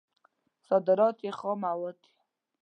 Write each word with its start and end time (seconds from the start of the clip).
صادرات 0.67 1.17
یې 1.25 1.31
خام 1.39 1.57
مواد 1.65 1.97
دي. 2.03 2.13